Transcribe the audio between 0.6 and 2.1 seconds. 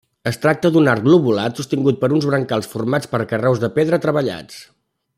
d'un arc lobulat sostingut per